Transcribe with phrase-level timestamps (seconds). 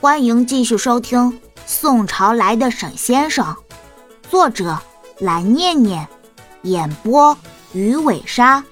[0.00, 1.18] 欢迎继续收听
[1.66, 3.44] 《宋朝来的沈先生》，
[4.30, 4.78] 作者
[5.18, 6.06] 蓝念念，
[6.62, 7.36] 演播
[7.72, 8.64] 鱼尾鲨。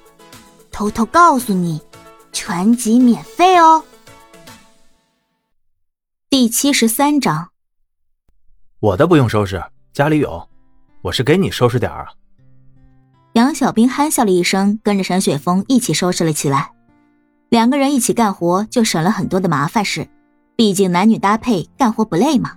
[0.71, 1.83] 偷偷告诉你，
[2.31, 3.83] 全集免费哦。
[6.31, 7.49] 第七十三章，
[8.79, 9.61] 我的不用收拾，
[9.93, 10.49] 家里有。
[11.03, 12.13] 我是给你收拾点儿啊。
[13.33, 16.71] 杨小兵憨笑了一声，跟着沈雪峰一起收拾了起来。
[17.49, 20.09] 两个人一起干活，就省了很多的麻烦事。
[20.57, 22.53] 毕竟男女搭配，干活不累嘛。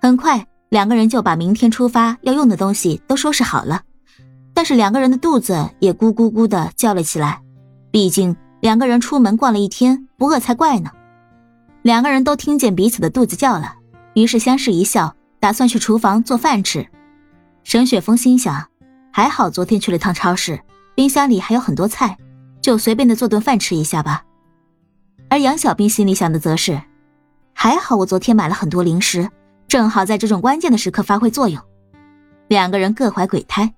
[0.00, 3.82] 很快，两个人就把明天出发要用的东西都收拾好了。
[4.54, 7.42] 但是两个人的肚子也咕咕咕的叫了起来。
[7.90, 10.90] 毕竟两个人出门逛了一天，不饿才怪呢。
[11.82, 13.74] 两个人都听见彼此的肚子叫了，
[14.14, 16.86] 于是相视一笑，打算去厨房做饭吃。
[17.64, 18.66] 沈雪峰心想，
[19.12, 20.58] 还好昨天去了趟超市，
[20.94, 22.16] 冰箱里还有很多菜，
[22.62, 24.24] 就随便的做顿饭吃一下吧。
[25.28, 26.80] 而杨小兵心里想的则是。
[27.58, 29.30] 还好我昨天买了很多零食，
[29.66, 31.60] 正好在这种关键的时刻发挥作用。
[32.48, 33.72] 两个人各怀鬼胎。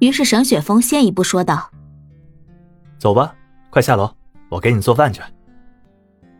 [0.00, 1.70] 于是沈雪峰先一步说道
[2.98, 3.32] ：“走吧，
[3.70, 4.12] 快下楼，
[4.48, 5.22] 我给你做饭去。”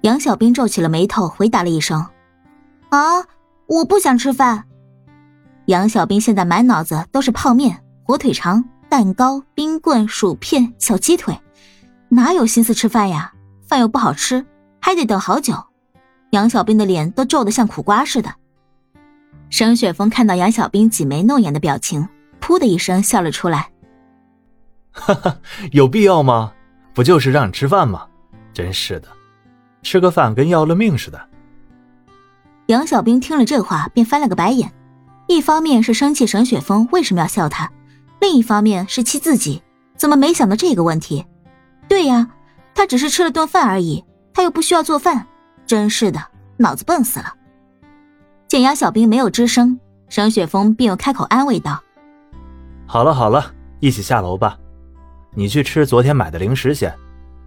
[0.02, 2.04] 杨小兵皱起了眉头，回答了一声
[2.90, 3.24] ：“啊，
[3.68, 4.64] 我不想吃饭。”
[5.66, 11.40] 杨小兵现在满脑子都是泡面、火腿肠、蛋糕、冰棍、薯片、小鸡腿，
[12.08, 13.32] 哪有心思吃饭呀？
[13.68, 14.44] 饭又不好吃。
[14.90, 15.54] 还得等好久，
[16.30, 18.34] 杨小兵的脸都皱得像苦瓜似的。
[19.48, 22.08] 沈雪峰看到杨小兵挤眉弄眼的表情，
[22.40, 23.70] 噗的一声笑了出来。
[24.90, 25.38] 哈哈，
[25.70, 26.52] 有必要吗？
[26.92, 28.04] 不就是让你吃饭吗？
[28.52, 29.06] 真是的，
[29.84, 31.28] 吃个饭跟要了命似的。
[32.66, 34.72] 杨小兵听了这话，便翻了个白眼，
[35.28, 37.70] 一方面是生气沈雪峰为什么要笑他，
[38.20, 39.62] 另一方面是气自己
[39.96, 41.24] 怎么没想到这个问题。
[41.86, 42.30] 对呀，
[42.74, 44.04] 他只是吃了顿饭而已。
[44.32, 45.26] 他又不需要做饭，
[45.66, 46.20] 真是的，
[46.56, 47.34] 脑子笨死了。
[48.48, 49.78] 见杨小兵没有吱声，
[50.08, 51.82] 沈雪峰便又开口安慰道
[52.86, 54.58] ：“好了好了，一起下楼吧。
[55.34, 56.92] 你去吃昨天买的零食先，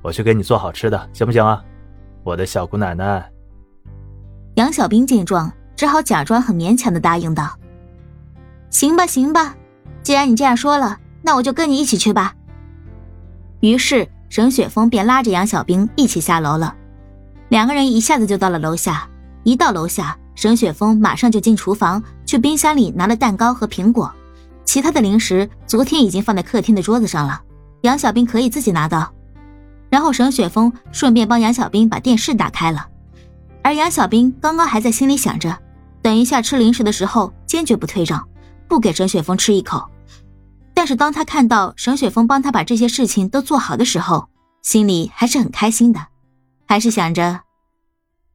[0.01, 1.63] 我去给你做好吃的，行不行啊，
[2.23, 3.29] 我的小姑奶奶？”
[4.55, 7.57] 杨小兵见状，只好假装很勉强的答应道
[8.69, 9.55] ：“行吧行吧，
[10.03, 12.35] 既然你这样说了，那我就跟你一起去吧。”
[13.61, 14.07] 于是。
[14.33, 16.75] 沈雪峰便拉着杨小兵一起下楼了，
[17.49, 19.07] 两个人一下子就到了楼下。
[19.43, 24.11] 一到楼下，沈雪峰马上就进厨房去冰箱里拿了蛋糕和苹果，
[24.65, 27.39] 其他的零食昨天已经放在客厅的桌子上了，
[27.81, 29.13] 杨小兵可以自己拿到。
[29.91, 32.87] 然后沈雪峰顺便帮杨小兵把电视打开了，
[33.61, 35.55] 而杨小兵刚刚还在心里想着，
[36.01, 38.27] 等一下吃零食的时候坚决不退让，
[38.67, 39.87] 不给沈雪峰吃一口。
[40.83, 44.27] 但是当他看到沈雪峰帮他把这些事情都做好的时候，
[44.61, 46.07] 心里还是很开心的，
[46.67, 47.43] 还是想着，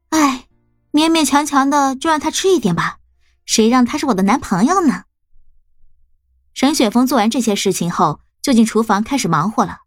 [0.08, 0.46] 哎，
[0.90, 3.00] 勉勉强强的就让他吃一点吧，
[3.44, 5.02] 谁让他是我的男朋友呢？
[6.54, 9.80] 沈雪峰做完这些事情后，就进厨房开始忙活了，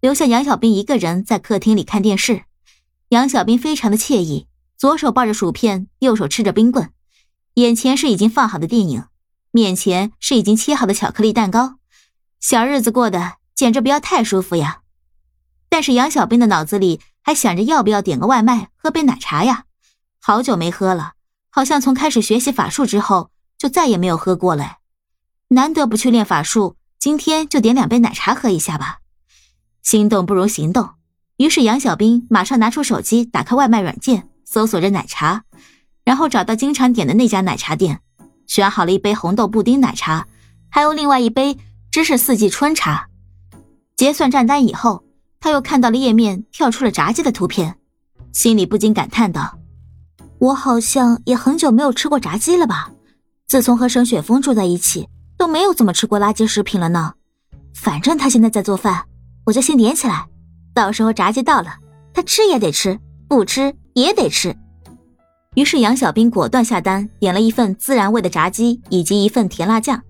[0.00, 2.42] 留下杨小兵一个人在客厅里看电视。
[3.10, 6.90] 杨小兵非常的惬意，左手抱着薯片，右手吃着冰棍，
[7.54, 9.04] 眼前是已经放好的电影，
[9.52, 11.76] 面前是已经切好的巧克力蛋糕。
[12.42, 14.80] 小日子过得简直不要太舒服呀！
[15.68, 19.66] 但是杨小兵的脑子里还想着要不要点个外卖，喝杯奶茶呀。
[20.20, 21.12] 好久没喝了，
[21.50, 24.78] 好像从开始学习法术之后就再也没有喝过了。
[25.48, 28.98] 难得不去练法术，今天就点两杯奶茶喝一下吧。
[29.84, 30.90] 心动不如行动，
[31.36, 35.44] 于是杨小兵马上拿出手机，打开外卖软件，搜索着奶茶，
[36.04, 38.00] 然后找到经常点的那家奶茶店，
[38.48, 40.26] 选好了一杯红豆布丁奶茶，
[40.68, 41.56] 还有另外一杯。
[41.92, 43.06] 芝士四季春茶，
[43.96, 45.04] 结算账单以后，
[45.38, 47.76] 他又看到了页面跳出了炸鸡的图片，
[48.32, 49.58] 心里不禁感叹道
[50.40, 52.90] ：“我好像也很久没有吃过炸鸡了吧？
[53.46, 57.12] 自从和沈雪峰住在一起，都没有怎么吃过垃圾食品了呢。
[57.74, 59.04] 反正他现在在做饭，
[59.44, 60.26] 我就先点起来，
[60.72, 61.74] 到时候炸鸡到了，
[62.14, 62.98] 他吃也得吃，
[63.28, 64.56] 不吃也得吃。”
[65.56, 70.02] 于是杨小兵果断下单，点了一份孜然味的炸鸡以及一份甜辣酱。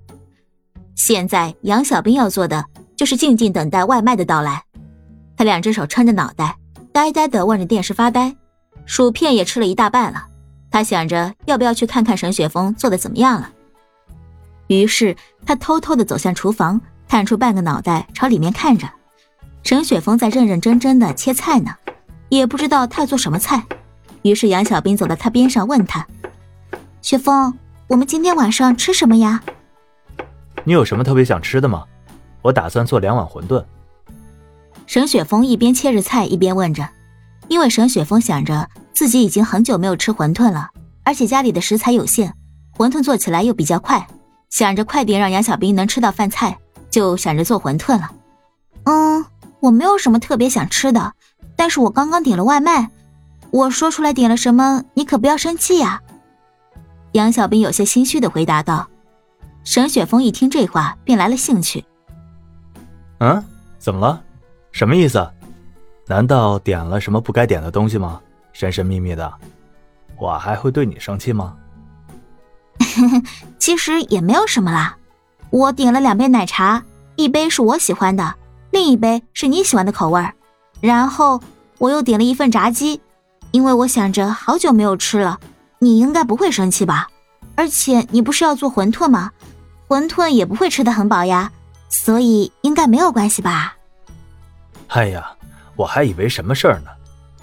[0.95, 2.65] 现在杨小兵要做的
[2.97, 4.63] 就是静静等待外卖的到来。
[5.37, 6.57] 他两只手撑着脑袋，
[6.93, 8.37] 呆呆地望着电视发呆，
[8.87, 10.27] 薯片也吃了一大半了。
[10.71, 13.51] 他想着要不要去看看沈雪峰做的怎么样了。
[14.69, 18.89] 于是他偷偷地走向厨房，探出半个脑袋朝里面看着。
[19.65, 21.75] 沈雪峰在认认真真的切菜呢，
[22.29, 23.65] 也不知道他做什么菜。
[24.23, 26.07] 于是杨小兵走到他边上问他
[27.03, 27.53] ：“雪峰，
[27.89, 29.43] 我们今天晚上吃什么呀？”
[30.65, 31.85] 你有什么特别想吃的吗？
[32.43, 33.65] 我打算做两碗馄饨。
[34.87, 36.89] 沈雪峰一边切着菜一边问着，
[37.49, 40.71] 因为沈雪峰想着自己已经很久没有吃馄饨了，
[41.05, 42.35] 而且家里的食材有限，
[42.77, 44.07] 馄饨做起来又比较快，
[44.51, 46.59] 想着快点让杨小兵能吃到饭菜，
[46.91, 48.11] 就想着做馄饨了。
[48.85, 49.25] 嗯，
[49.61, 51.13] 我没有什么特别想吃的，
[51.57, 52.91] 但是我刚刚点了外卖，
[53.51, 56.01] 我说出来点了什么，你可不要生气呀。
[57.13, 58.89] 杨小兵有些心虚的回答道。
[59.65, 61.85] 沈雪峰一听这话，便来了兴趣。
[63.19, 63.43] 嗯，
[63.79, 64.23] 怎么了？
[64.73, 65.31] 什么意思？
[66.07, 68.21] 难道点了什么不该点的东西吗？
[68.53, 69.33] 神神秘秘的，
[70.19, 71.57] 我还会对你生气吗？
[73.59, 74.97] 其实也没有什么啦，
[75.51, 76.83] 我点了两杯奶茶，
[77.17, 78.35] 一杯是我喜欢的，
[78.73, 80.35] 另一杯是你喜欢的口味儿。
[80.81, 81.41] 然后
[81.79, 83.01] 我又点了一份炸鸡，
[83.53, 85.39] 因为我想着好久没有吃了，
[85.79, 87.09] 你应该不会生气吧？
[87.55, 89.31] 而且你不是要做馄饨吗？
[89.89, 91.53] 馄饨也不会吃的很饱呀，
[91.89, 93.77] 所以应该没有关系吧？
[94.89, 95.31] 哎呀，
[95.77, 96.91] 我还以为什么事儿呢，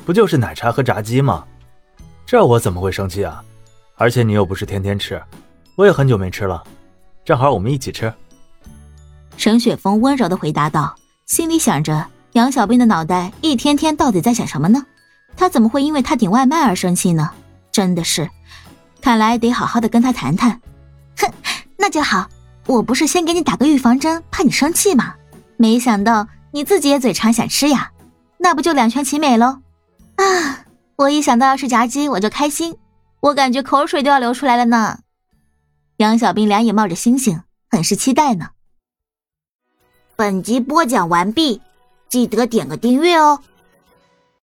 [0.06, 1.46] 不就是奶茶和炸鸡吗？
[2.26, 3.44] 这我怎么会生气啊？
[3.96, 5.22] 而且你又不是天天吃，
[5.76, 6.64] 我也很久没吃了，
[7.24, 8.12] 正好我们一起吃。
[9.38, 10.96] 沈雪峰温柔的回答道，
[11.26, 14.86] 心里想着杨小兵的脑袋一天天到底在想什么呢？
[15.38, 17.32] 他怎么会因为他点外卖而生气呢？
[17.72, 18.30] 真的是，
[19.02, 20.62] 看来得好好的跟他谈谈。
[21.18, 21.32] 哼，
[21.78, 22.30] 那就好。
[22.68, 25.16] 我不是先给你打个预防针，怕你生气吗？
[25.58, 27.92] 没想到你自己也嘴馋想吃呀，
[28.38, 29.60] 那不就两全其美喽？
[30.16, 30.66] 啊，
[30.98, 32.78] 我一想到要吃炸鸡我就开心，
[33.22, 35.00] 我感觉口水都要流出来了呢。
[35.98, 37.42] 杨小兵两眼冒着星星，
[37.72, 38.50] 很是期待呢。
[40.16, 41.62] 本集播讲完毕，
[42.08, 43.42] 记得点个订阅哦。